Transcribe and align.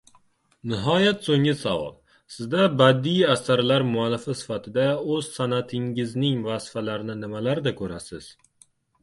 –Nihoyat 0.69 1.19
soʻnggi 1.25 1.51
savol. 1.59 1.91
Siz 2.35 2.49
badiiy 2.79 3.27
asarlar 3.33 3.85
muallifi 3.91 4.35
sifatida 4.41 4.87
oʻz 5.19 5.29
sanʼatiningizning 5.37 6.43
vazifalarini 6.49 7.19
nimalarda 7.23 7.77
koʻrasiz? 7.85 8.33